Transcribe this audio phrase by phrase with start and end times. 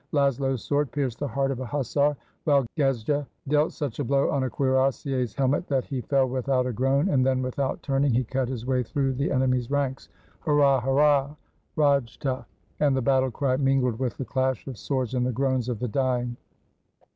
[0.13, 4.41] Laszlo's sword pierced the heart of a hussar, while Gejza dealt such a blow on
[4.43, 8.47] a cuirassier's helmet that he fell without a groan, and then, without turning, he cut
[8.47, 10.09] his way through the enemy's ranks—
[10.47, 10.81] "Hurrah!
[10.81, 11.35] hurrah!—
[11.77, 12.45] rajta!"
[12.79, 15.87] And the battle cry mingled with the clash of swords and the groans of the
[15.87, 16.35] dying.